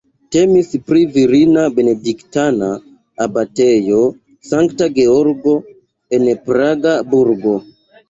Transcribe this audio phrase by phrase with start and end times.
[0.35, 2.71] Temis pri virina benediktana
[3.27, 4.01] abatejo
[4.51, 5.57] Sankta Georgo
[6.21, 7.59] en Praga burgo.